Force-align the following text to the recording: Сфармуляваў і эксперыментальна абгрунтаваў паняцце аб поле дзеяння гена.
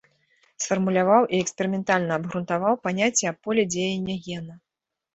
Сфармуляваў 0.63 1.27
і 1.33 1.41
эксперыментальна 1.43 2.11
абгрунтаваў 2.19 2.81
паняцце 2.89 3.23
аб 3.35 3.41
поле 3.47 3.63
дзеяння 3.73 4.21
гена. 4.29 4.63